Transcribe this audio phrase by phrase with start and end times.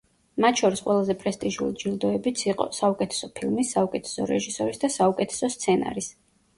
[0.43, 6.15] მათ შორის ყველაზე პრესტიჟული ჯილდოებიც იყო– საუკეთესო ფილმის, საუკეთესო რეჟისორის და საუკეთესო სცენარის.